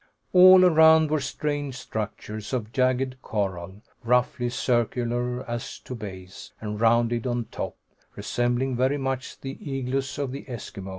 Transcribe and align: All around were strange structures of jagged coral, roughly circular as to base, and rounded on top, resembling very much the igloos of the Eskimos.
All 0.33 0.65
around 0.65 1.11
were 1.11 1.19
strange 1.19 1.75
structures 1.75 2.53
of 2.53 2.71
jagged 2.71 3.21
coral, 3.21 3.83
roughly 4.03 4.49
circular 4.49 5.47
as 5.47 5.77
to 5.81 5.93
base, 5.93 6.53
and 6.59 6.81
rounded 6.81 7.27
on 7.27 7.45
top, 7.51 7.77
resembling 8.15 8.75
very 8.75 8.97
much 8.97 9.39
the 9.41 9.59
igloos 9.61 10.17
of 10.17 10.31
the 10.31 10.43
Eskimos. 10.45 10.89